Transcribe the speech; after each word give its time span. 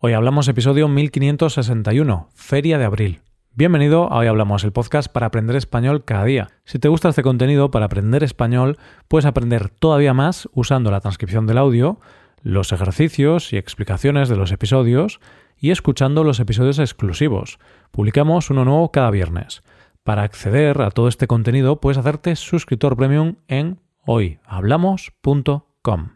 Hoy 0.00 0.12
hablamos 0.12 0.46
episodio 0.46 0.86
1561, 0.86 2.28
Feria 2.32 2.78
de 2.78 2.84
Abril. 2.84 3.22
Bienvenido 3.52 4.12
a 4.12 4.18
Hoy 4.18 4.28
Hablamos, 4.28 4.62
el 4.62 4.70
podcast 4.70 5.10
para 5.10 5.26
aprender 5.26 5.56
español 5.56 6.04
cada 6.04 6.22
día. 6.22 6.50
Si 6.64 6.78
te 6.78 6.86
gusta 6.86 7.08
este 7.08 7.24
contenido 7.24 7.72
para 7.72 7.86
aprender 7.86 8.22
español, 8.22 8.78
puedes 9.08 9.26
aprender 9.26 9.70
todavía 9.70 10.14
más 10.14 10.48
usando 10.52 10.92
la 10.92 11.00
transcripción 11.00 11.48
del 11.48 11.58
audio, 11.58 11.98
los 12.42 12.70
ejercicios 12.70 13.52
y 13.52 13.56
explicaciones 13.56 14.28
de 14.28 14.36
los 14.36 14.52
episodios 14.52 15.18
y 15.56 15.72
escuchando 15.72 16.22
los 16.22 16.38
episodios 16.38 16.78
exclusivos. 16.78 17.58
Publicamos 17.90 18.50
uno 18.50 18.64
nuevo 18.64 18.92
cada 18.92 19.10
viernes. 19.10 19.64
Para 20.04 20.22
acceder 20.22 20.80
a 20.80 20.92
todo 20.92 21.08
este 21.08 21.26
contenido 21.26 21.80
puedes 21.80 21.98
hacerte 21.98 22.36
suscriptor 22.36 22.96
premium 22.96 23.34
en 23.48 23.80
hoyhablamos.com. 24.06 26.10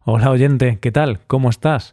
Hola 0.00 0.30
oyente, 0.30 0.80
¿qué 0.80 0.90
tal? 0.90 1.20
¿Cómo 1.28 1.50
estás? 1.50 1.92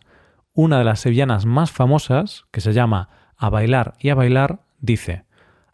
Una 0.53 0.79
de 0.79 0.83
las 0.83 0.99
sevillanas 0.99 1.45
más 1.45 1.71
famosas, 1.71 2.45
que 2.51 2.61
se 2.61 2.73
llama 2.73 3.09
A 3.37 3.49
bailar 3.49 3.93
y 3.99 4.09
a 4.09 4.15
bailar, 4.15 4.59
dice 4.79 5.23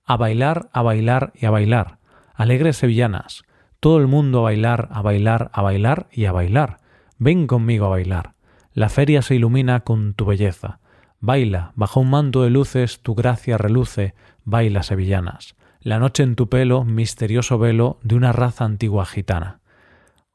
A 0.06 0.18
bailar, 0.18 0.70
a 0.74 0.82
bailar 0.82 1.34
y 1.36 1.46
a 1.46 1.52
bailar. 1.52 1.98
Alegres 2.34 2.78
sevillanas. 2.78 3.44
Todo 3.80 3.98
el 3.98 4.08
mundo 4.08 4.40
a 4.40 4.44
bailar, 4.44 4.90
a 4.92 5.02
bailar, 5.02 5.50
a 5.54 5.62
bailar 5.62 6.08
y 6.12 6.26
a 6.26 6.32
bailar. 6.32 6.78
Ven 7.18 7.48
conmigo 7.48 7.86
a 7.86 7.90
bailar. 7.90 8.34
La 8.74 8.90
feria 8.90 9.22
se 9.22 9.36
ilumina 9.36 9.82
con 9.82 10.14
tu 10.14 10.26
belleza. 10.26 10.80
Baila, 11.20 11.72
bajo 11.76 12.02
un 12.02 12.10
manto 12.10 12.44
de 12.44 12.50
luces 12.50 13.02
tu 13.02 13.16
gracia 13.16 13.58
reluce, 13.58 14.14
baila 14.44 14.84
sevillanas. 14.84 15.56
La 15.80 15.98
noche 16.00 16.24
en 16.24 16.36
tu 16.36 16.50
pelo, 16.50 16.84
misterioso 16.84 17.58
velo 17.58 18.00
de 18.04 18.16
una 18.16 18.32
raza 18.32 18.66
antigua 18.66 19.06
gitana. 19.06 19.60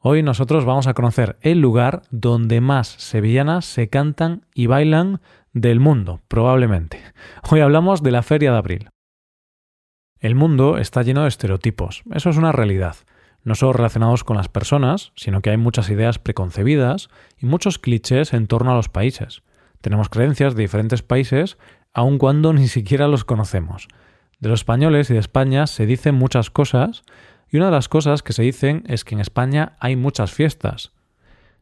Hoy 0.03 0.23
nosotros 0.23 0.65
vamos 0.65 0.87
a 0.87 0.95
conocer 0.95 1.37
el 1.43 1.61
lugar 1.61 2.01
donde 2.11 2.63
más 2.63 2.89
sevillanas 2.89 3.67
se 3.67 3.91
cantan 3.91 4.47
y 4.55 4.65
bailan 4.65 5.21
del 5.53 5.79
mundo, 5.79 6.23
probablemente. 6.27 7.03
Hoy 7.51 7.61
hablamos 7.61 8.03
de 8.03 8.11
la 8.11 8.23
Feria 8.23 8.51
de 8.51 8.57
Abril. 8.57 8.89
El 10.19 10.35
mundo 10.35 10.79
está 10.79 11.03
lleno 11.03 11.25
de 11.25 11.29
estereotipos, 11.29 12.03
eso 12.15 12.31
es 12.31 12.39
una 12.39 12.51
realidad, 12.51 12.97
no 13.45 13.55
solo 13.55 13.75
relacionados 13.75 14.25
con 14.25 14.39
las 14.39 14.49
personas, 14.49 15.13
sino 15.17 15.43
que 15.43 15.51
hay 15.51 15.59
muchas 15.59 15.91
ideas 15.91 16.19
preconcebidas 16.19 17.11
y 17.37 17.45
muchos 17.45 17.79
clichés 17.79 18.33
en 18.33 18.47
torno 18.47 18.73
a 18.73 18.77
los 18.77 18.89
países. 18.89 19.43
Tenemos 19.83 20.09
creencias 20.09 20.55
de 20.55 20.63
diferentes 20.63 21.03
países, 21.03 21.59
aun 21.93 22.17
cuando 22.17 22.55
ni 22.55 22.69
siquiera 22.69 23.07
los 23.07 23.27
conocemos. 23.27 23.87
De 24.39 24.49
los 24.49 24.61
españoles 24.61 25.11
y 25.11 25.13
de 25.13 25.21
España 25.21 25.67
se 25.67 25.85
dicen 25.85 26.15
muchas 26.15 26.49
cosas, 26.49 27.03
y 27.51 27.57
una 27.57 27.67
de 27.67 27.73
las 27.73 27.89
cosas 27.89 28.23
que 28.23 28.33
se 28.33 28.43
dicen 28.43 28.85
es 28.87 29.05
que 29.05 29.15
en 29.15 29.21
España 29.21 29.77
hay 29.81 29.97
muchas 29.97 30.33
fiestas. 30.33 30.93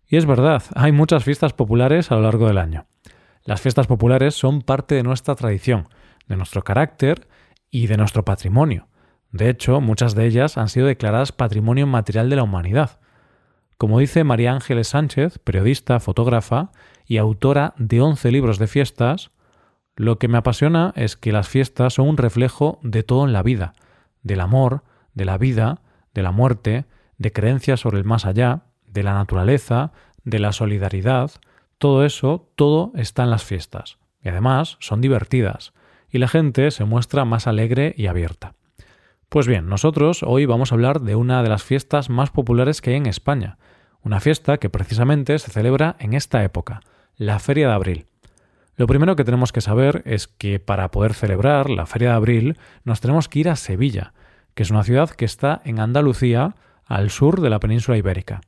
Y 0.06 0.17
es 0.17 0.27
verdad, 0.27 0.62
hay 0.75 0.92
muchas 0.92 1.25
fiestas 1.25 1.53
populares 1.53 2.11
a 2.11 2.17
lo 2.17 2.22
largo 2.22 2.47
del 2.47 2.58
año. 2.58 2.86
Las 3.45 3.61
fiestas 3.61 3.86
populares 3.86 4.34
son 4.34 4.62
parte 4.62 4.95
de 4.95 5.03
nuestra 5.03 5.34
tradición, 5.34 5.89
de 6.27 6.36
nuestro 6.36 6.62
carácter 6.62 7.28
y 7.70 7.86
de 7.86 7.97
nuestro 7.97 8.25
patrimonio. 8.25 8.89
De 9.30 9.48
hecho, 9.48 9.80
muchas 9.80 10.14
de 10.14 10.27
ellas 10.27 10.58
han 10.58 10.69
sido 10.69 10.86
declaradas 10.86 11.33
Patrimonio 11.33 11.86
Material 11.86 12.30
de 12.30 12.36
la 12.36 12.42
Humanidad. 12.42 12.98
Como 13.77 13.98
dice 13.98 14.25
María 14.25 14.52
Ángeles 14.52 14.89
Sánchez, 14.89 15.39
periodista, 15.39 16.00
fotógrafa 16.00 16.73
y 17.06 17.19
autora 17.19 17.75
de 17.78 18.00
11 18.00 18.30
libros 18.33 18.58
de 18.58 18.67
fiestas, 18.67 19.30
lo 19.97 20.19
que 20.19 20.28
me 20.28 20.39
apasiona 20.39 20.92
es 20.97 21.17
que 21.17 21.33
las 21.33 21.48
fiestas 21.48 21.95
son 21.95 22.08
un 22.08 22.17
reflejo 22.17 22.78
de 22.83 23.02
todo 23.02 23.25
en 23.25 23.33
la 23.33 23.42
vida, 23.42 23.75
del 24.23 24.41
amor, 24.41 24.83
de 25.19 25.27
la 25.27 25.36
vida, 25.36 25.83
de 26.14 26.22
la 26.22 26.30
muerte, 26.33 26.86
de 27.19 27.33
creencias 27.33 27.80
sobre 27.80 27.98
el 27.98 28.05
más 28.05 28.24
allá, 28.24 28.62
de 28.86 29.02
la 29.02 29.12
naturaleza, 29.12 29.92
de 30.24 30.38
la 30.38 30.52
solidaridad, 30.52 31.33
todo 31.77 32.05
eso, 32.06 32.48
todo 32.55 32.92
está 32.94 33.24
en 33.24 33.30
las 33.30 33.44
fiestas. 33.44 33.98
Y 34.22 34.28
además 34.28 34.77
son 34.80 35.00
divertidas, 35.00 35.74
y 36.08 36.19
la 36.19 36.28
gente 36.28 36.70
se 36.70 36.84
muestra 36.84 37.24
más 37.24 37.46
alegre 37.46 37.94
y 37.96 38.06
abierta. 38.06 38.55
Pues 39.28 39.46
bien, 39.46 39.69
nosotros 39.69 40.22
hoy 40.22 40.46
vamos 40.46 40.70
a 40.70 40.77
hablar 40.77 41.00
de 41.00 41.16
una 41.16 41.42
de 41.42 41.48
las 41.48 41.62
fiestas 41.62 42.08
más 42.08 42.30
populares 42.30 42.80
que 42.80 42.90
hay 42.90 42.96
en 42.96 43.07
España, 43.07 43.58
una 44.02 44.20
fiesta 44.20 44.58
que 44.58 44.70
precisamente 44.70 45.39
se 45.39 45.51
celebra 45.51 45.96
en 45.98 46.14
esta 46.14 46.45
época, 46.45 46.80
la 47.17 47.40
Feria 47.40 47.68
de 47.68 47.74
Abril. 47.74 48.07
Lo 48.77 48.86
primero 48.86 49.17
que 49.17 49.24
tenemos 49.24 49.51
que 49.51 49.61
saber 49.61 50.02
es 50.07 50.28
que 50.28 50.61
para 50.61 50.92
poder 50.92 51.12
celebrar 51.12 51.68
la 51.68 51.86
Feria 51.86 52.11
de 52.11 52.14
Abril 52.14 52.58
nos 52.84 53.01
tenemos 53.01 53.28
que 53.28 53.40
ir 53.40 53.48
a 53.48 53.57
Sevilla, 53.57 54.14
que 54.58 54.64
es 54.64 54.73
una 54.73 54.83
ciudad 54.83 55.11
que 55.11 55.24
está 55.24 55.63
en 55.64 55.79
Andalucía, 55.79 56.57
al 56.85 57.11
sur 57.11 57.41
de 57.41 57.48
la 57.48 57.61
península 57.61 57.96
ibérica. 57.96 58.41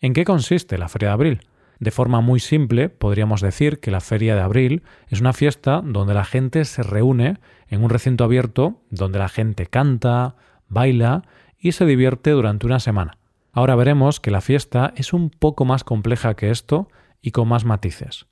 ¿En 0.00 0.14
qué 0.14 0.24
consiste 0.24 0.78
la 0.78 0.88
Feria 0.88 1.08
de 1.08 1.12
Abril? 1.12 1.40
De 1.78 1.90
forma 1.90 2.22
muy 2.22 2.40
simple, 2.40 2.88
podríamos 2.88 3.42
decir 3.42 3.78
que 3.78 3.90
la 3.90 4.00
Feria 4.00 4.34
de 4.34 4.40
Abril 4.40 4.82
es 5.08 5.20
una 5.20 5.34
fiesta 5.34 5.82
donde 5.84 6.14
la 6.14 6.24
gente 6.24 6.64
se 6.64 6.82
reúne 6.82 7.36
en 7.66 7.84
un 7.84 7.90
recinto 7.90 8.24
abierto 8.24 8.80
donde 8.88 9.18
la 9.18 9.28
gente 9.28 9.66
canta, 9.66 10.36
baila 10.70 11.24
y 11.58 11.72
se 11.72 11.84
divierte 11.84 12.30
durante 12.30 12.64
una 12.64 12.80
semana. 12.80 13.18
Ahora 13.52 13.74
veremos 13.74 14.20
que 14.20 14.30
la 14.30 14.40
fiesta 14.40 14.94
es 14.96 15.12
un 15.12 15.28
poco 15.28 15.66
más 15.66 15.84
compleja 15.84 16.32
que 16.32 16.48
esto 16.50 16.88
y 17.20 17.32
con 17.32 17.46
más 17.46 17.66
matices. 17.66 18.24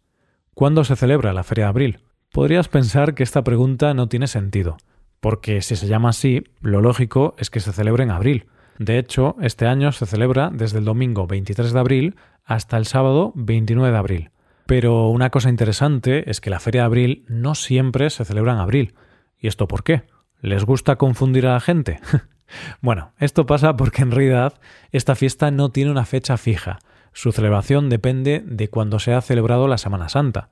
¿Cuándo 0.55 0.85
se 0.85 0.97
celebra 0.97 1.35
la 1.35 1.45
Feria 1.45 1.67
de 1.67 1.69
Abril? 1.69 2.01
Podrías 2.33 2.69
pensar 2.69 3.15
que 3.15 3.25
esta 3.25 3.45
pregunta 3.45 3.93
no 3.93 4.09
tiene 4.09 4.27
sentido, 4.27 4.79
porque 5.21 5.63
si 5.63 5.77
se 5.77 5.87
llama 5.87 6.11
así, 6.11 6.45
lo 6.61 6.81
lógico 6.81 7.35
es 7.39 7.51
que 7.51 7.61
se 7.61 7.73
celebre 7.73 8.05
en 8.05 8.11
abril. 8.11 8.47
De 8.79 8.99
hecho, 8.99 9.37
este 9.41 9.67
año 9.67 9.93
se 9.93 10.07
celebra 10.07 10.51
desde 10.53 10.79
el 10.79 10.85
domingo 10.85 11.27
23 11.27 11.73
de 11.73 11.81
abril 11.81 12.17
hasta 12.45 12.77
el 12.77 12.87
sábado 12.87 13.33
29 13.35 13.91
de 13.91 13.99
abril. 13.99 14.31
Pero 14.67 15.09
una 15.09 15.31
cosa 15.31 15.49
interesante 15.49 16.29
es 16.31 16.41
que 16.41 16.51
la 16.51 16.61
Feria 16.61 16.83
de 16.83 16.87
Abril 16.87 17.25
no 17.29 17.55
siempre 17.55 18.11
se 18.11 18.25
celebra 18.25 18.53
en 18.53 18.59
abril. 18.59 18.95
¿Y 19.39 19.47
esto 19.47 19.69
por 19.69 19.85
qué? 19.85 20.03
¿Les 20.41 20.65
gusta 20.65 20.97
confundir 20.97 21.47
a 21.47 21.55
la 21.55 21.61
gente? 21.61 22.01
bueno, 22.81 23.13
esto 23.19 23.47
pasa 23.47 23.77
porque 23.77 24.03
en 24.03 24.11
realidad 24.11 24.55
esta 24.91 25.15
fiesta 25.15 25.51
no 25.51 25.71
tiene 25.71 25.93
una 25.93 26.05
fecha 26.05 26.37
fija. 26.37 26.81
Su 27.13 27.33
celebración 27.33 27.89
depende 27.89 28.43
de 28.45 28.69
cuando 28.69 28.99
se 28.99 29.15
ha 29.15 29.21
celebrado 29.21 29.69
la 29.69 29.79
Semana 29.79 30.09
Santa. 30.09 30.51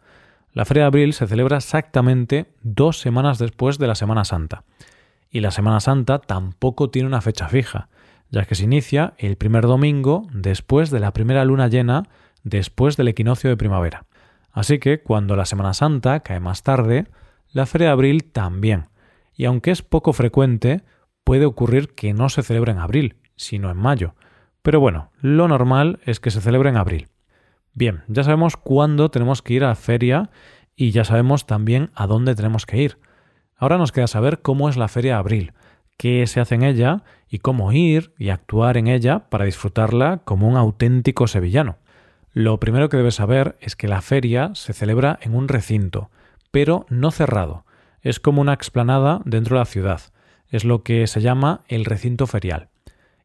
La 0.55 0.65
Feria 0.65 0.85
de 0.85 0.87
Abril 0.87 1.13
se 1.15 1.27
celebra 1.27 1.57
exactamente 1.57 2.47
dos 2.63 3.01
semanas 3.01 3.41
después 3.41 3.77
de 3.79 3.89
la 3.89 3.97
Semana 3.97 4.25
Santa. 4.25 4.63
Y 5.29 5.41
la 5.41 5.51
Semana 5.51 5.81
Santa 5.81 6.21
tampoco 6.21 6.91
tiene 6.91 7.09
una 7.09 7.21
fecha 7.21 7.49
fija, 7.49 7.89
ya 8.31 8.45
que 8.45 8.55
se 8.55 8.63
inicia 8.63 9.15
el 9.19 9.37
primer 9.37 9.65
domingo 9.67 10.29
después 10.33 10.93
de 10.93 11.01
la 11.01 11.13
primera 11.13 11.45
luna 11.45 11.67
llena 11.67 12.05
después 12.45 12.97
del 12.97 13.09
equinoccio 13.09 13.51
de 13.51 13.57
primavera. 13.57 14.07
Así 14.53 14.79
que 14.79 15.03
cuando 15.03 15.35
la 15.35 15.45
Semana 15.45 15.75
Santa 15.75 16.21
cae 16.21 16.39
más 16.39 16.63
tarde, 16.63 17.09
la 17.51 17.67
Feria 17.67 17.89
de 17.89 17.95
Abril 17.95 18.25
también. 18.31 18.87
Y 19.35 19.47
aunque 19.47 19.73
es 19.73 19.83
poco 19.83 20.13
frecuente, 20.13 20.85
puede 21.25 21.47
ocurrir 21.47 21.97
que 21.97 22.15
no 22.15 22.29
se 22.29 22.45
celebre 22.45 22.71
en 22.71 22.79
abril, 22.79 23.17
sino 23.35 23.73
en 23.73 23.77
mayo. 23.77 24.15
Pero 24.63 24.79
bueno, 24.79 25.11
lo 25.21 25.49
normal 25.49 25.99
es 26.05 26.21
que 26.21 26.31
se 26.31 26.41
celebre 26.41 26.69
en 26.69 26.77
abril. 26.77 27.09
Bien, 27.75 28.05
ya 28.07 28.23
sabemos 28.23 28.57
cuándo 28.57 29.11
tenemos 29.11 29.43
que 29.43 29.55
ir 29.55 29.65
a 29.65 29.69
la 29.69 29.75
feria 29.75 30.31
y 30.77 30.93
ya 30.93 31.05
sabemos 31.05 31.45
también 31.45 31.91
a 31.95 32.07
dónde 32.07 32.37
tenemos 32.37 32.67
que 32.67 32.81
ir. 32.81 32.99
Ahora 33.57 33.79
nos 33.79 33.91
queda 33.91 34.07
saber 34.07 34.43
cómo 34.43 34.69
es 34.69 34.77
la 34.77 34.87
feria 34.87 35.15
de 35.15 35.19
abril, 35.19 35.53
qué 35.97 36.25
se 36.29 36.39
hace 36.41 36.55
en 36.55 36.63
ella 36.63 37.03
y 37.29 37.39
cómo 37.39 37.73
ir 37.73 38.13
y 38.17 38.29
actuar 38.29 38.77
en 38.77 38.87
ella 38.87 39.29
para 39.29 39.45
disfrutarla 39.45 40.23
como 40.25 40.49
un 40.49 40.57
auténtico 40.57 41.27
sevillano. 41.27 41.79
Lo 42.33 42.61
primero 42.61 42.89
que 42.89 42.97
debes 42.97 43.17
saber 43.17 43.57
es 43.61 43.75
que 43.75 43.89
la 43.89 44.03
feria 44.03 44.53
se 44.55 44.73
celebra 44.73 45.19
en 45.23 45.35
un 45.35 45.49
recinto, 45.49 46.11
pero 46.53 46.87
no 46.89 47.11
cerrado. 47.11 47.65
Es 48.03 48.21
como 48.21 48.41
una 48.41 48.53
explanada 48.53 49.21
dentro 49.25 49.57
de 49.57 49.61
la 49.61 49.67
ciudad. 49.67 50.01
Es 50.49 50.65
lo 50.65 50.85
que 50.85 51.09
se 51.09 51.21
llama 51.21 51.63
el 51.67 51.85
recinto 51.85 52.29
ferial. 52.29 52.69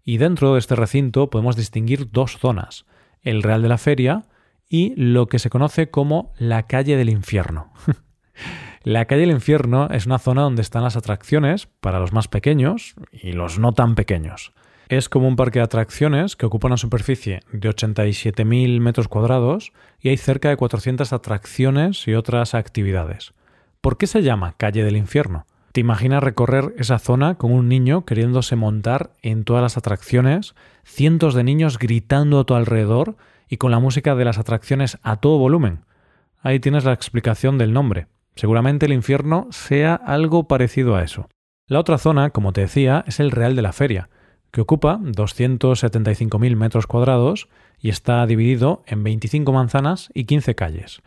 Y 0.04 0.18
dentro 0.18 0.54
de 0.54 0.60
este 0.60 0.76
recinto 0.76 1.30
podemos 1.30 1.56
distinguir 1.56 2.10
dos 2.12 2.38
zonas, 2.40 2.86
el 3.22 3.44
Real 3.44 3.62
de 3.62 3.70
la 3.70 3.78
Feria 3.78 4.24
y 4.70 4.94
lo 4.96 5.28
que 5.28 5.40
se 5.40 5.50
conoce 5.50 5.90
como 5.90 6.32
la 6.38 6.64
calle 6.64 6.96
del 6.96 7.10
infierno. 7.10 7.74
la 8.84 9.06
calle 9.06 9.22
del 9.22 9.32
infierno 9.32 9.90
es 9.90 10.06
una 10.06 10.20
zona 10.20 10.44
donde 10.44 10.62
están 10.62 10.84
las 10.84 10.96
atracciones 10.96 11.68
para 11.82 12.00
los 12.00 12.14
más 12.14 12.28
pequeños 12.28 12.96
y 13.12 13.34
los 13.34 13.60
no 13.60 13.74
tan 13.74 13.96
pequeños. 13.96 14.54
Es 14.88 15.10
como 15.10 15.28
un 15.28 15.36
parque 15.36 15.60
de 15.60 15.66
atracciones 15.66 16.36
que 16.36 16.46
ocupa 16.46 16.68
una 16.68 16.78
superficie 16.78 17.42
de 17.52 17.70
87.000 17.70 18.80
metros 18.80 19.08
cuadrados 19.08 19.72
y 20.00 20.10
hay 20.10 20.18
cerca 20.18 20.50
de 20.50 20.58
400 20.58 21.14
atracciones 21.14 22.08
y 22.08 22.14
otras 22.14 22.56
actividades. 22.56 23.34
¿Por 23.82 23.98
qué 23.98 24.08
se 24.08 24.24
llama 24.24 24.56
calle 24.58 24.84
del 24.84 24.98
infierno? 24.98 25.46
¿Te 25.80 25.82
imaginas 25.82 26.22
recorrer 26.22 26.76
esa 26.78 27.00
zona 27.00 27.36
con 27.36 27.54
un 27.54 27.70
niño 27.70 28.04
queriéndose 28.04 28.58
montar 28.58 29.12
en 29.22 29.46
todas 29.46 29.62
las 29.62 29.78
atracciones, 29.78 30.54
cientos 30.84 31.34
de 31.34 31.46
niños 31.46 31.80
gritando 31.80 32.42
a 32.42 32.44
tu 32.44 32.54
alrededor 32.54 33.16
y 33.48 33.56
con 33.56 33.72
la 33.72 33.80
música 33.80 34.14
de 34.14 34.26
las 34.26 34.38
atracciones 34.38 34.98
a 35.04 35.22
todo 35.22 35.38
volumen. 35.38 35.86
Ahí 36.42 36.60
tienes 36.60 36.84
la 36.84 36.92
explicación 36.92 37.58
del 37.58 37.72
nombre. 37.72 38.08
Seguramente 38.36 38.88
el 38.88 38.92
infierno 38.92 39.48
sea 39.52 39.96
algo 39.96 40.50
parecido 40.50 40.98
a 40.98 41.04
eso. 41.04 41.30
La 41.66 41.80
otra 41.80 41.98
zona, 41.98 42.32
como 42.32 42.52
te 42.52 42.60
decía, 42.60 43.06
es 43.08 43.22
el 43.22 43.32
Real 43.32 43.56
de 43.56 43.62
la 43.62 43.72
Feria, 43.72 44.10
que 44.52 44.60
ocupa 44.60 45.00
275.000 45.00 46.58
metros 46.58 46.88
cuadrados 46.88 47.48
y 47.80 47.88
está 47.88 48.26
dividido 48.26 48.84
en 48.86 49.02
25 49.06 49.54
manzanas 49.54 50.10
y 50.14 50.26
15 50.26 50.56
calles. 50.56 51.02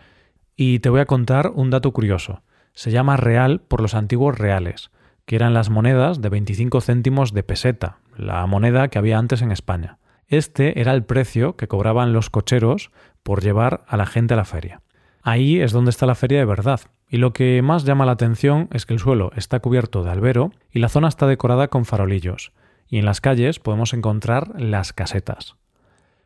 Y 0.57 0.79
te 0.79 0.89
voy 0.89 1.01
a 1.01 1.07
contar 1.07 1.53
un 1.55 1.69
dato 1.69 1.93
curioso. 1.93 2.41
Se 2.75 2.91
llama 2.91 3.17
real 3.17 3.61
por 3.61 3.81
los 3.81 3.95
antiguos 3.95 4.39
reales, 4.39 4.91
que 5.25 5.37
eran 5.37 5.55
las 5.55 5.71
monedas 5.71 6.21
de 6.21 6.29
25 6.29 6.81
céntimos 6.81 7.33
de 7.33 7.43
peseta, 7.43 7.99
la 8.17 8.45
moneda 8.47 8.89
que 8.89 8.99
había 8.99 9.19
antes 9.19 9.43
en 9.43 9.53
España. 9.53 9.99
Este 10.29 10.81
era 10.81 10.93
el 10.93 11.05
precio 11.05 11.57
que 11.57 11.69
cobraban 11.69 12.13
los 12.13 12.31
cocheros 12.31 12.91
por 13.23 13.43
llevar 13.43 13.85
a 13.87 13.97
la 13.97 14.07
gente 14.07 14.35
a 14.35 14.37
la 14.39 14.45
feria. 14.45 14.81
Ahí 15.23 15.61
es 15.61 15.73
donde 15.73 15.91
está 15.91 16.07
la 16.07 16.15
feria 16.15 16.39
de 16.39 16.45
verdad, 16.45 16.81
y 17.09 17.19
lo 17.19 17.33
que 17.33 17.61
más 17.63 17.85
llama 17.85 18.07
la 18.07 18.13
atención 18.13 18.69
es 18.73 18.87
que 18.87 18.95
el 18.95 18.99
suelo 18.99 19.31
está 19.37 19.61
cubierto 19.61 20.03
de 20.03 20.11
albero 20.11 20.53
y 20.71 20.79
la 20.79 20.89
zona 20.89 21.09
está 21.09 21.27
decorada 21.27 21.69
con 21.69 21.85
farolillos, 21.85 22.53
y 22.89 22.99
en 22.99 23.05
las 23.05 23.21
calles 23.21 23.59
podemos 23.59 23.93
encontrar 23.93 24.59
las 24.59 24.93
casetas. 24.93 25.57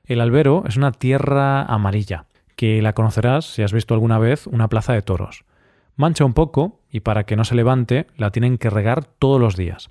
El 0.04 0.20
albero 0.20 0.62
es 0.69 0.76
una 0.76 0.92
tierra 0.92 1.62
amarilla, 1.62 2.26
que 2.54 2.81
la 2.81 2.92
conocerás 2.92 3.44
si 3.46 3.62
has 3.62 3.72
visto 3.72 3.92
alguna 3.92 4.19
vez 4.19 4.46
una 4.46 4.69
plaza 4.69 4.92
de 4.92 5.02
toros. 5.02 5.44
Mancha 5.96 6.26
un 6.26 6.34
poco 6.34 6.82
y 6.90 7.00
para 7.00 7.25
que 7.25 7.37
no 7.37 7.44
se 7.44 7.54
levante 7.54 8.06
la 8.16 8.31
tienen 8.31 8.58
que 8.58 8.70
regar 8.70 9.04
todos 9.04 9.40
los 9.40 9.56
días. 9.56 9.90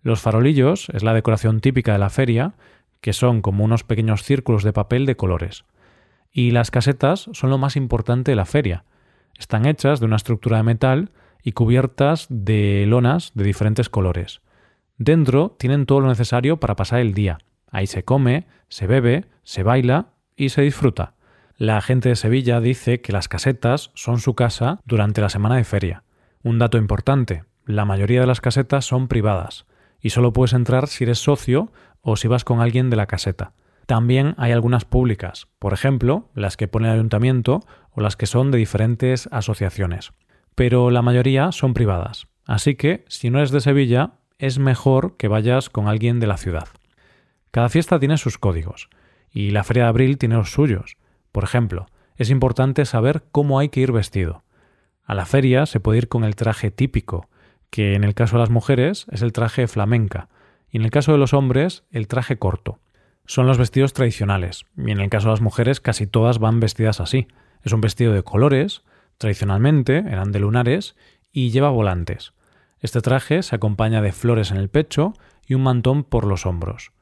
Los 0.00 0.20
farolillos 0.20 0.88
es 0.94 1.02
la 1.02 1.12
decoración 1.12 1.60
típica 1.60 1.92
de 1.92 1.98
la 1.98 2.10
feria, 2.10 2.54
que 3.02 3.12
son 3.12 3.42
como 3.42 3.64
unos 3.64 3.84
pequeños 3.84 4.22
círculos 4.22 4.62
de 4.62 4.72
papel 4.72 5.04
de 5.04 5.16
colores. 5.16 5.64
Y 6.32 6.52
las 6.52 6.70
casetas 6.70 7.28
son 7.32 7.50
lo 7.50 7.58
más 7.58 7.76
importante 7.76 8.32
de 8.32 8.36
la 8.36 8.46
feria. 8.46 8.84
Están 9.38 9.66
hechas 9.66 10.00
de 10.00 10.06
una 10.06 10.16
estructura 10.16 10.56
de 10.56 10.62
metal 10.62 11.10
y 11.42 11.52
cubiertas 11.52 12.26
de 12.30 12.84
lonas 12.86 13.32
de 13.34 13.44
diferentes 13.44 13.88
colores. 13.88 14.40
Dentro 14.96 15.54
tienen 15.58 15.84
todo 15.84 16.00
lo 16.00 16.08
necesario 16.08 16.58
para 16.58 16.76
pasar 16.76 17.00
el 17.00 17.12
día. 17.12 17.38
Ahí 17.70 17.86
se 17.86 18.04
come, 18.04 18.46
se 18.68 18.86
bebe, 18.86 19.26
se 19.42 19.62
baila 19.62 20.08
y 20.34 20.48
se 20.48 20.62
disfruta. 20.62 21.15
La 21.58 21.80
gente 21.80 22.10
de 22.10 22.16
Sevilla 22.16 22.60
dice 22.60 23.00
que 23.00 23.12
las 23.12 23.28
casetas 23.28 23.90
son 23.94 24.20
su 24.20 24.34
casa 24.34 24.80
durante 24.84 25.22
la 25.22 25.30
semana 25.30 25.56
de 25.56 25.64
feria. 25.64 26.02
Un 26.42 26.58
dato 26.58 26.76
importante, 26.76 27.44
la 27.64 27.86
mayoría 27.86 28.20
de 28.20 28.26
las 28.26 28.42
casetas 28.42 28.84
son 28.84 29.08
privadas 29.08 29.64
y 29.98 30.10
solo 30.10 30.34
puedes 30.34 30.52
entrar 30.52 30.86
si 30.86 31.04
eres 31.04 31.18
socio 31.18 31.72
o 32.02 32.16
si 32.16 32.28
vas 32.28 32.44
con 32.44 32.60
alguien 32.60 32.90
de 32.90 32.96
la 32.96 33.06
caseta. 33.06 33.54
También 33.86 34.34
hay 34.36 34.52
algunas 34.52 34.84
públicas, 34.84 35.48
por 35.58 35.72
ejemplo, 35.72 36.28
las 36.34 36.58
que 36.58 36.68
pone 36.68 36.88
el 36.88 36.94
ayuntamiento 36.94 37.60
o 37.90 38.02
las 38.02 38.16
que 38.16 38.26
son 38.26 38.50
de 38.50 38.58
diferentes 38.58 39.26
asociaciones. 39.32 40.12
Pero 40.54 40.90
la 40.90 41.00
mayoría 41.00 41.52
son 41.52 41.72
privadas. 41.72 42.26
Así 42.44 42.74
que, 42.74 43.06
si 43.08 43.30
no 43.30 43.38
eres 43.38 43.50
de 43.50 43.62
Sevilla, 43.62 44.18
es 44.38 44.58
mejor 44.58 45.16
que 45.16 45.28
vayas 45.28 45.70
con 45.70 45.88
alguien 45.88 46.20
de 46.20 46.26
la 46.26 46.36
ciudad. 46.36 46.68
Cada 47.50 47.70
fiesta 47.70 47.98
tiene 47.98 48.18
sus 48.18 48.36
códigos, 48.36 48.90
y 49.30 49.52
la 49.52 49.64
Feria 49.64 49.84
de 49.84 49.88
Abril 49.88 50.18
tiene 50.18 50.34
los 50.34 50.52
suyos. 50.52 50.98
Por 51.36 51.44
ejemplo, 51.44 51.84
es 52.16 52.30
importante 52.30 52.86
saber 52.86 53.22
cómo 53.30 53.58
hay 53.58 53.68
que 53.68 53.80
ir 53.80 53.92
vestido. 53.92 54.42
A 55.04 55.14
la 55.14 55.26
feria 55.26 55.66
se 55.66 55.80
puede 55.80 55.98
ir 55.98 56.08
con 56.08 56.24
el 56.24 56.34
traje 56.34 56.70
típico, 56.70 57.28
que 57.68 57.92
en 57.92 58.04
el 58.04 58.14
caso 58.14 58.36
de 58.36 58.40
las 58.40 58.48
mujeres 58.48 59.04
es 59.12 59.20
el 59.20 59.34
traje 59.34 59.68
flamenca, 59.68 60.30
y 60.70 60.78
en 60.78 60.84
el 60.84 60.90
caso 60.90 61.12
de 61.12 61.18
los 61.18 61.34
hombres 61.34 61.84
el 61.90 62.08
traje 62.08 62.38
corto 62.38 62.78
son 63.26 63.46
los 63.46 63.58
vestidos 63.58 63.92
tradicionales, 63.92 64.64
y 64.78 64.90
en 64.90 64.98
el 64.98 65.10
caso 65.10 65.26
de 65.28 65.32
las 65.32 65.42
mujeres 65.42 65.78
casi 65.78 66.06
todas 66.06 66.38
van 66.38 66.58
vestidas 66.58 67.00
así. 67.00 67.28
Es 67.62 67.74
un 67.74 67.82
vestido 67.82 68.14
de 68.14 68.22
colores, 68.22 68.82
tradicionalmente 69.18 69.98
eran 69.98 70.32
de 70.32 70.38
lunares, 70.38 70.96
y 71.32 71.50
lleva 71.50 71.68
volantes. 71.68 72.32
Este 72.80 73.02
traje 73.02 73.42
se 73.42 73.56
acompaña 73.56 74.00
de 74.00 74.12
flores 74.12 74.52
en 74.52 74.56
el 74.56 74.70
pecho 74.70 75.12
y 75.46 75.52
un 75.52 75.64
mantón 75.64 76.02
por 76.02 76.24
los 76.24 76.46
hombros. 76.46 76.92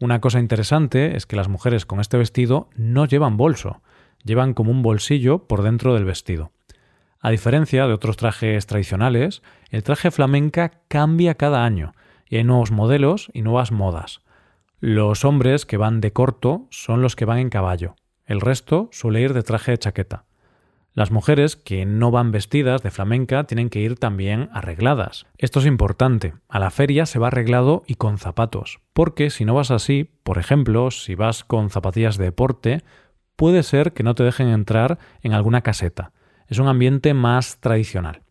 Una 0.00 0.22
cosa 0.22 0.40
interesante 0.40 1.14
es 1.14 1.26
que 1.26 1.36
las 1.36 1.48
mujeres 1.48 1.84
con 1.84 2.00
este 2.00 2.16
vestido 2.16 2.70
no 2.74 3.04
llevan 3.04 3.36
bolso, 3.36 3.82
llevan 4.24 4.54
como 4.54 4.70
un 4.70 4.80
bolsillo 4.82 5.46
por 5.46 5.62
dentro 5.62 5.92
del 5.92 6.06
vestido. 6.06 6.52
A 7.20 7.28
diferencia 7.28 7.86
de 7.86 7.92
otros 7.92 8.16
trajes 8.16 8.66
tradicionales, 8.66 9.42
el 9.68 9.82
traje 9.82 10.10
flamenca 10.10 10.80
cambia 10.88 11.34
cada 11.34 11.66
año 11.66 11.92
y 12.26 12.36
hay 12.36 12.44
nuevos 12.44 12.70
modelos 12.70 13.30
y 13.34 13.42
nuevas 13.42 13.72
modas. 13.72 14.22
Los 14.78 15.26
hombres 15.26 15.66
que 15.66 15.76
van 15.76 16.00
de 16.00 16.14
corto 16.14 16.66
son 16.70 17.02
los 17.02 17.14
que 17.14 17.26
van 17.26 17.38
en 17.38 17.50
caballo. 17.50 17.94
El 18.24 18.40
resto 18.40 18.88
suele 18.92 19.20
ir 19.20 19.34
de 19.34 19.42
traje 19.42 19.72
de 19.72 19.78
chaqueta. 19.78 20.24
Las 20.92 21.12
mujeres 21.12 21.54
que 21.54 21.86
no 21.86 22.10
van 22.10 22.32
vestidas 22.32 22.82
de 22.82 22.90
flamenca 22.90 23.44
tienen 23.44 23.70
que 23.70 23.78
ir 23.78 23.96
también 23.96 24.48
arregladas. 24.52 25.26
Esto 25.38 25.60
es 25.60 25.66
importante. 25.66 26.34
A 26.48 26.58
la 26.58 26.70
feria 26.70 27.06
se 27.06 27.20
va 27.20 27.28
arreglado 27.28 27.84
y 27.86 27.94
con 27.94 28.18
zapatos, 28.18 28.80
porque 28.92 29.30
si 29.30 29.44
no 29.44 29.54
vas 29.54 29.70
así, 29.70 30.10
por 30.24 30.38
ejemplo, 30.38 30.90
si 30.90 31.14
vas 31.14 31.44
con 31.44 31.70
zapatillas 31.70 32.18
de 32.18 32.24
deporte, 32.24 32.82
puede 33.36 33.62
ser 33.62 33.92
que 33.92 34.02
no 34.02 34.16
te 34.16 34.24
dejen 34.24 34.48
entrar 34.48 34.98
en 35.22 35.32
alguna 35.32 35.60
caseta. 35.62 36.12
Es 36.48 36.58
un 36.58 36.66
ambiente 36.66 37.14
más 37.14 37.60
tradicional. 37.60 38.22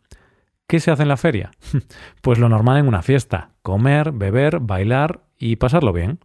¿Qué 0.68 0.82
se 0.82 0.92
hace 0.92 1.04
en 1.04 1.10
la 1.10 1.18
feria? 1.18 1.52
pues 2.22 2.40
lo 2.40 2.50
normal 2.50 2.78
en 2.78 2.90
una 2.90 3.02
fiesta, 3.02 3.52
comer, 3.62 4.12
beber, 4.12 4.60
bailar 4.60 5.22
y 5.38 5.56
pasarlo 5.56 5.94
bien. 5.94 6.20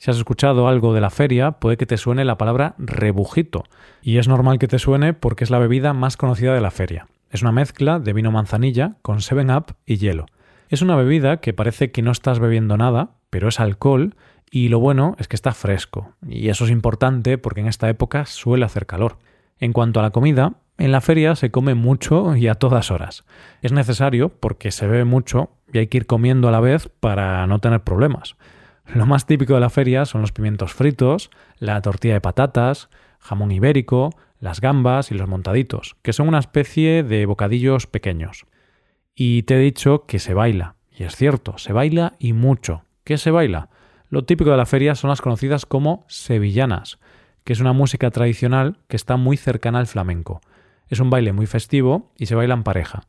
Si 0.00 0.10
has 0.10 0.16
escuchado 0.16 0.66
algo 0.66 0.94
de 0.94 1.02
la 1.02 1.10
feria, 1.10 1.52
puede 1.52 1.76
que 1.76 1.84
te 1.84 1.98
suene 1.98 2.24
la 2.24 2.38
palabra 2.38 2.74
rebujito, 2.78 3.64
y 4.00 4.16
es 4.16 4.28
normal 4.28 4.58
que 4.58 4.66
te 4.66 4.78
suene 4.78 5.12
porque 5.12 5.44
es 5.44 5.50
la 5.50 5.58
bebida 5.58 5.92
más 5.92 6.16
conocida 6.16 6.54
de 6.54 6.62
la 6.62 6.70
feria. 6.70 7.06
Es 7.28 7.42
una 7.42 7.52
mezcla 7.52 7.98
de 7.98 8.14
vino 8.14 8.32
manzanilla 8.32 8.94
con 9.02 9.18
7-Up 9.18 9.74
y 9.84 9.98
hielo. 9.98 10.24
Es 10.70 10.80
una 10.80 10.96
bebida 10.96 11.42
que 11.42 11.52
parece 11.52 11.90
que 11.92 12.00
no 12.00 12.12
estás 12.12 12.38
bebiendo 12.38 12.78
nada, 12.78 13.10
pero 13.28 13.48
es 13.48 13.60
alcohol 13.60 14.16
y 14.50 14.70
lo 14.70 14.80
bueno 14.80 15.16
es 15.18 15.28
que 15.28 15.36
está 15.36 15.52
fresco, 15.52 16.14
y 16.26 16.48
eso 16.48 16.64
es 16.64 16.70
importante 16.70 17.36
porque 17.36 17.60
en 17.60 17.66
esta 17.66 17.90
época 17.90 18.24
suele 18.24 18.64
hacer 18.64 18.86
calor. 18.86 19.18
En 19.58 19.74
cuanto 19.74 20.00
a 20.00 20.02
la 20.02 20.12
comida, 20.12 20.54
en 20.78 20.92
la 20.92 21.02
feria 21.02 21.36
se 21.36 21.50
come 21.50 21.74
mucho 21.74 22.36
y 22.36 22.48
a 22.48 22.54
todas 22.54 22.90
horas. 22.90 23.26
Es 23.60 23.72
necesario 23.72 24.30
porque 24.30 24.70
se 24.70 24.86
bebe 24.86 25.04
mucho 25.04 25.50
y 25.70 25.76
hay 25.76 25.88
que 25.88 25.98
ir 25.98 26.06
comiendo 26.06 26.48
a 26.48 26.52
la 26.52 26.60
vez 26.60 26.88
para 26.88 27.46
no 27.46 27.58
tener 27.58 27.82
problemas. 27.82 28.36
Lo 28.94 29.06
más 29.06 29.24
típico 29.24 29.54
de 29.54 29.60
la 29.60 29.70
feria 29.70 30.04
son 30.04 30.20
los 30.20 30.32
pimientos 30.32 30.74
fritos, 30.74 31.30
la 31.58 31.80
tortilla 31.80 32.14
de 32.14 32.20
patatas, 32.20 32.88
jamón 33.20 33.52
ibérico, 33.52 34.10
las 34.40 34.60
gambas 34.60 35.12
y 35.12 35.14
los 35.14 35.28
montaditos, 35.28 35.96
que 36.02 36.12
son 36.12 36.26
una 36.26 36.40
especie 36.40 37.04
de 37.04 37.24
bocadillos 37.24 37.86
pequeños. 37.86 38.46
Y 39.14 39.44
te 39.44 39.54
he 39.54 39.58
dicho 39.58 40.06
que 40.06 40.18
se 40.18 40.34
baila, 40.34 40.74
y 40.90 41.04
es 41.04 41.14
cierto, 41.14 41.56
se 41.56 41.72
baila 41.72 42.14
y 42.18 42.32
mucho. 42.32 42.82
¿Qué 43.04 43.16
se 43.16 43.30
baila? 43.30 43.68
Lo 44.08 44.24
típico 44.24 44.50
de 44.50 44.56
la 44.56 44.66
feria 44.66 44.96
son 44.96 45.10
las 45.10 45.20
conocidas 45.20 45.66
como 45.66 46.04
sevillanas, 46.08 46.98
que 47.44 47.52
es 47.52 47.60
una 47.60 47.72
música 47.72 48.10
tradicional 48.10 48.78
que 48.88 48.96
está 48.96 49.16
muy 49.16 49.36
cercana 49.36 49.78
al 49.78 49.86
flamenco. 49.86 50.40
Es 50.88 50.98
un 50.98 51.10
baile 51.10 51.32
muy 51.32 51.46
festivo 51.46 52.10
y 52.16 52.26
se 52.26 52.34
baila 52.34 52.54
en 52.54 52.64
pareja. 52.64 53.06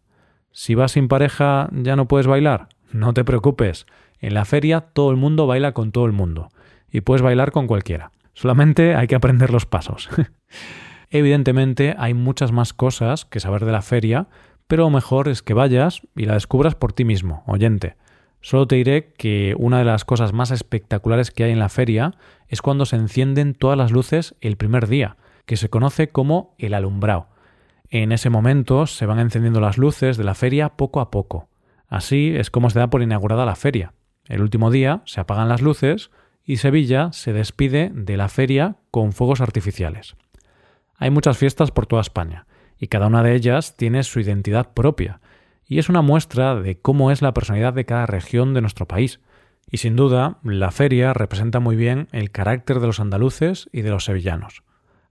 Si 0.51 0.75
vas 0.75 0.91
sin 0.91 1.07
pareja 1.07 1.69
ya 1.71 1.95
no 1.95 2.07
puedes 2.07 2.27
bailar, 2.27 2.69
no 2.91 3.13
te 3.13 3.23
preocupes, 3.23 3.87
en 4.21 4.33
la 4.33 4.45
feria 4.45 4.81
todo 4.81 5.11
el 5.11 5.17
mundo 5.17 5.47
baila 5.47 5.73
con 5.73 5.91
todo 5.91 6.05
el 6.05 6.13
mundo 6.13 6.49
y 6.91 7.01
puedes 7.01 7.21
bailar 7.21 7.51
con 7.51 7.67
cualquiera. 7.67 8.11
Solamente 8.33 8.95
hay 8.95 9.07
que 9.07 9.15
aprender 9.15 9.51
los 9.51 9.65
pasos. 9.65 10.09
Evidentemente 11.09 11.95
hay 11.97 12.13
muchas 12.13 12.51
más 12.51 12.73
cosas 12.73 13.25
que 13.25 13.39
saber 13.39 13.65
de 13.65 13.73
la 13.73 13.81
feria, 13.81 14.27
pero 14.67 14.83
lo 14.83 14.89
mejor 14.89 15.27
es 15.27 15.41
que 15.43 15.53
vayas 15.53 16.01
y 16.15 16.25
la 16.25 16.35
descubras 16.35 16.75
por 16.75 16.93
ti 16.93 17.03
mismo, 17.03 17.43
oyente. 17.47 17.97
Solo 18.39 18.67
te 18.67 18.77
diré 18.77 19.13
que 19.17 19.55
una 19.59 19.79
de 19.79 19.85
las 19.85 20.05
cosas 20.05 20.33
más 20.33 20.51
espectaculares 20.51 21.29
que 21.29 21.43
hay 21.43 21.51
en 21.51 21.59
la 21.59 21.69
feria 21.69 22.13
es 22.47 22.61
cuando 22.61 22.85
se 22.85 22.95
encienden 22.95 23.53
todas 23.53 23.77
las 23.77 23.91
luces 23.91 24.35
el 24.41 24.57
primer 24.57 24.87
día, 24.87 25.17
que 25.45 25.57
se 25.57 25.69
conoce 25.69 26.09
como 26.09 26.55
el 26.57 26.73
alumbrado. 26.73 27.27
En 27.89 28.13
ese 28.13 28.29
momento 28.29 28.87
se 28.87 29.05
van 29.05 29.19
encendiendo 29.19 29.59
las 29.59 29.77
luces 29.77 30.17
de 30.17 30.23
la 30.23 30.33
feria 30.33 30.69
poco 30.69 31.01
a 31.01 31.11
poco. 31.11 31.49
Así 31.87 32.33
es 32.35 32.49
como 32.49 32.69
se 32.69 32.79
da 32.79 32.89
por 32.89 33.01
inaugurada 33.01 33.45
la 33.45 33.55
feria. 33.55 33.93
El 34.27 34.41
último 34.41 34.71
día 34.71 35.01
se 35.05 35.19
apagan 35.19 35.49
las 35.49 35.61
luces 35.61 36.11
y 36.43 36.57
Sevilla 36.57 37.11
se 37.11 37.33
despide 37.33 37.91
de 37.93 38.17
la 38.17 38.29
feria 38.29 38.77
con 38.91 39.13
fuegos 39.13 39.41
artificiales. 39.41 40.15
Hay 40.95 41.09
muchas 41.09 41.37
fiestas 41.37 41.71
por 41.71 41.87
toda 41.87 42.01
España 42.01 42.45
y 42.77 42.87
cada 42.87 43.07
una 43.07 43.23
de 43.23 43.35
ellas 43.35 43.77
tiene 43.77 44.03
su 44.03 44.19
identidad 44.19 44.73
propia 44.73 45.21
y 45.65 45.79
es 45.79 45.89
una 45.89 46.01
muestra 46.01 46.55
de 46.55 46.79
cómo 46.79 47.11
es 47.11 47.21
la 47.21 47.33
personalidad 47.33 47.73
de 47.73 47.85
cada 47.85 48.05
región 48.05 48.53
de 48.53 48.61
nuestro 48.61 48.87
país. 48.87 49.21
Y 49.69 49.77
sin 49.77 49.95
duda, 49.95 50.39
la 50.43 50.71
feria 50.71 51.13
representa 51.13 51.59
muy 51.59 51.75
bien 51.75 52.07
el 52.11 52.31
carácter 52.31 52.79
de 52.79 52.87
los 52.87 52.99
andaluces 52.99 53.69
y 53.71 53.81
de 53.81 53.89
los 53.89 54.03
sevillanos. 54.03 54.63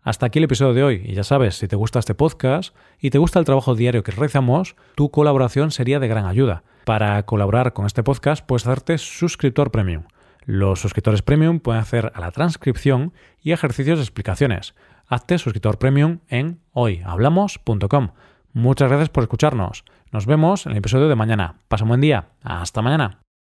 Hasta 0.02 0.26
aquí 0.26 0.38
el 0.38 0.46
episodio 0.46 0.72
de 0.72 0.82
hoy, 0.82 1.02
y 1.04 1.14
ya 1.14 1.24
sabes, 1.24 1.56
si 1.56 1.68
te 1.68 1.76
gusta 1.76 1.98
este 1.98 2.14
podcast 2.14 2.74
y 2.98 3.10
te 3.10 3.18
gusta 3.18 3.38
el 3.38 3.44
trabajo 3.44 3.74
diario 3.74 4.02
que 4.02 4.12
realizamos, 4.12 4.74
tu 4.94 5.10
colaboración 5.10 5.70
sería 5.70 6.00
de 6.00 6.08
gran 6.08 6.24
ayuda. 6.24 6.62
Para 6.84 7.22
colaborar 7.24 7.74
con 7.74 7.84
este 7.84 8.02
podcast 8.02 8.44
puedes 8.44 8.66
hacerte 8.66 8.96
suscriptor 8.96 9.70
premium. 9.70 10.04
Los 10.46 10.80
suscriptores 10.80 11.20
premium 11.20 11.60
pueden 11.60 11.82
hacer 11.82 12.12
a 12.14 12.20
la 12.20 12.30
transcripción 12.30 13.12
y 13.42 13.52
ejercicios 13.52 13.98
de 13.98 14.04
explicaciones. 14.04 14.74
Hazte 15.06 15.38
suscriptor 15.38 15.78
premium 15.78 16.20
en 16.28 16.60
hoyhablamos.com. 16.72 18.08
Muchas 18.52 18.88
gracias 18.88 19.10
por 19.10 19.22
escucharnos. 19.22 19.84
Nos 20.12 20.26
vemos 20.26 20.66
en 20.66 20.72
el 20.72 20.78
episodio 20.78 21.08
de 21.08 21.14
mañana. 21.14 21.56
Pasa 21.68 21.84
un 21.84 21.88
buen 21.88 22.00
día. 22.00 22.30
Hasta 22.42 22.82
mañana. 22.82 23.20